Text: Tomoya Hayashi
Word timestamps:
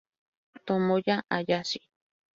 Tomoya 0.65 1.15
Hayashi 1.29 1.79